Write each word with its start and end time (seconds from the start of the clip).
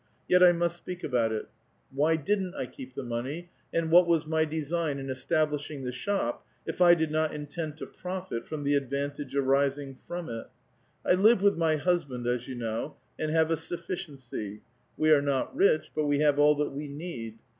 Yet 0.27 0.41
I 0.41 0.51
must 0.51 0.77
speak 0.77 1.03
about 1.03 1.31
it. 1.31 1.47
"Why 1.91 2.15
didn't 2.15 2.55
1 2.55 2.65
keep 2.71 2.95
the 2.95 3.03
money, 3.03 3.51
and 3.71 3.91
what 3.91 4.07
was 4.07 4.25
my 4.25 4.45
design 4.45 4.97
in 4.97 5.05
estab 5.09 5.51
lishing 5.51 5.83
the 5.83 5.91
shop, 5.91 6.43
if 6.65 6.79
1 6.79 6.97
did 6.97 7.11
not 7.11 7.35
intend 7.35 7.77
to 7.77 7.85
profit 7.85 8.47
from 8.47 8.63
the 8.63 8.73
advan 8.73 9.13
tage 9.13 9.35
arising 9.35 9.93
from 10.07 10.27
it? 10.27 10.47
1 11.03 11.21
live 11.21 11.43
with 11.43 11.55
my 11.55 11.75
husband, 11.75 12.25
as 12.25 12.47
you 12.47 12.55
know, 12.55 12.95
and 13.19 13.29
have 13.29 13.51
a 13.51 13.55
sufficiency: 13.57 14.63
we 14.97 15.11
are 15.11 15.21
not 15.21 15.55
rich, 15.55 15.91
but 15.93 16.07
we 16.07 16.17
have 16.17 16.39
all 16.39 16.55
that 16.55 16.71
we 16.71 16.87
need. 16.87 17.37